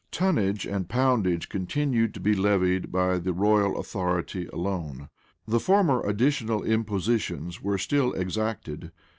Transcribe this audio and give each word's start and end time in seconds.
Tonnage 0.11 0.65
and 0.65 0.89
poundage 0.89 1.47
continued 1.47 2.15
to 2.15 2.19
be 2.19 2.33
levied 2.33 2.91
by 2.91 3.19
the 3.19 3.33
royal 3.33 3.77
authority 3.79 4.47
alone. 4.47 5.09
The 5.47 5.59
former 5.59 6.01
additional 6.03 6.63
impositions 6.63 7.61
were 7.61 7.77
still 7.77 8.11
exacted. 8.13 8.91